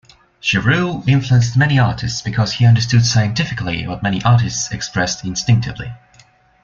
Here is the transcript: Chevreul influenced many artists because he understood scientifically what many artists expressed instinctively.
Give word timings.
Chevreul 0.41 1.07
influenced 1.07 1.55
many 1.55 1.77
artists 1.77 2.23
because 2.23 2.53
he 2.53 2.65
understood 2.65 3.05
scientifically 3.05 3.85
what 3.85 4.01
many 4.01 4.19
artists 4.23 4.71
expressed 4.71 5.23
instinctively. 5.23 5.93